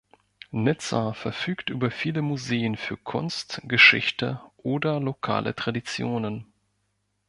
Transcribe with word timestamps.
Nizza 0.49 1.13
verfügt 1.13 1.69
über 1.69 1.91
viele 1.91 2.23
Museen 2.23 2.75
für 2.75 2.97
Kunst, 2.97 3.61
Geschichte 3.65 4.41
oder 4.57 4.99
lokale 4.99 5.53
Traditionen. 5.55 6.47